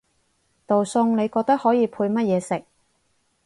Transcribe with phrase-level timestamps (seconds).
[0.65, 2.63] 道餸你覺得可以配乜嘢食？